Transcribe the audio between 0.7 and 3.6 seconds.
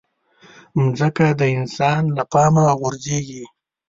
مځکه د انسان له پامه غورځيږي.